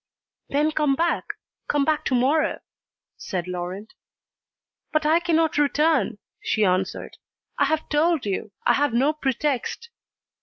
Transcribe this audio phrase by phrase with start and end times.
[0.49, 1.25] "Then come back,
[1.67, 2.61] come back to morrow,"
[3.17, 3.93] said Laurent.
[4.91, 7.17] "But I cannot return," she answered.
[7.59, 8.51] "I have told you.
[8.65, 9.91] I have no pretext."